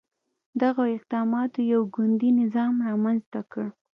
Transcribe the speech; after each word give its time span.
دغو 0.61 0.83
اقداماتو 0.95 1.59
یو 1.73 1.81
ګوندي 1.95 2.29
نظام 2.41 2.73
رامنځته 2.87 3.41
کړ. 3.51 3.65